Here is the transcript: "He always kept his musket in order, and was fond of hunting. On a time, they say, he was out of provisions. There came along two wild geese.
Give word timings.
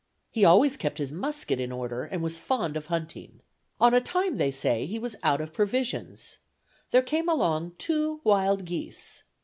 "He 0.31 0.43
always 0.43 0.77
kept 0.77 0.97
his 0.97 1.11
musket 1.11 1.59
in 1.59 1.71
order, 1.71 2.05
and 2.05 2.23
was 2.23 2.39
fond 2.39 2.75
of 2.75 2.87
hunting. 2.87 3.41
On 3.79 3.93
a 3.93 4.01
time, 4.01 4.37
they 4.37 4.49
say, 4.49 4.87
he 4.87 4.97
was 4.97 5.15
out 5.21 5.41
of 5.41 5.53
provisions. 5.53 6.39
There 6.89 7.03
came 7.03 7.29
along 7.29 7.75
two 7.77 8.19
wild 8.23 8.65
geese. 8.65 9.21